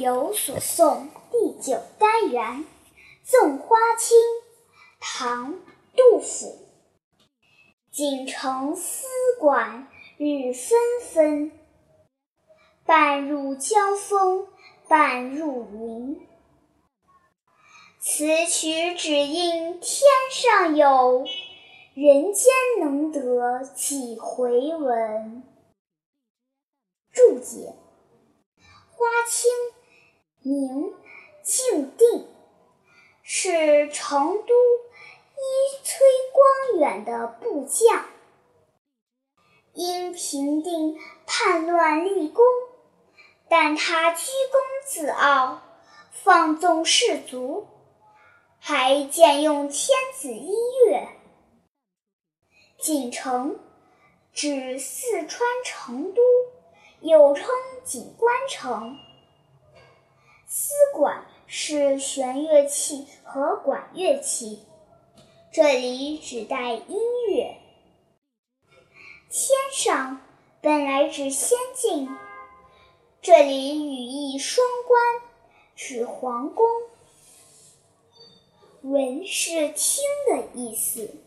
[0.00, 2.64] 有所诵第九单元
[3.22, 4.16] 《赠花卿》
[5.00, 5.54] 唐·
[5.96, 6.66] 杜甫。
[7.90, 9.06] 锦城丝
[9.40, 9.88] 管
[10.18, 11.50] 日纷纷，
[12.84, 14.48] 半入江风
[14.86, 16.26] 半入云。
[17.98, 20.00] 此曲只应天
[20.30, 21.24] 上有，
[21.94, 25.42] 人间能得几回闻？
[27.10, 27.74] 注解。
[28.98, 29.50] 花卿
[30.46, 30.94] 名
[31.42, 32.28] 静定，
[33.24, 34.54] 是成都
[35.34, 38.06] 伊崔光远的部将。
[39.72, 42.44] 因平定叛乱立功，
[43.48, 45.62] 但他居功自傲，
[46.12, 47.66] 放纵士卒，
[48.60, 50.54] 还兼用天子音
[50.86, 51.08] 乐。
[52.78, 53.58] 锦城
[54.32, 56.22] 指四川成都。
[57.00, 57.46] 又称
[57.84, 58.96] 锦官城，
[60.58, 64.64] 丝管是弦乐器和管乐器，
[65.52, 67.58] 这里指代音乐。
[69.28, 70.22] 天上
[70.62, 72.08] 本来指仙境，
[73.20, 75.30] 这里语义双关，
[75.74, 76.66] 指皇宫。
[78.80, 81.25] 闻是听的意思。